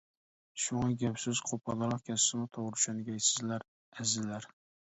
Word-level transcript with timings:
شۇڭا، 0.61 0.87
گەپ-سۆز 1.01 1.41
قوپالراق 1.49 2.03
كەتسىمۇ 2.09 2.49
توغرا 2.59 2.81
چۈشەنگەيسىزلەر، 2.81 3.69
ئەزىزلەر! 3.71 4.53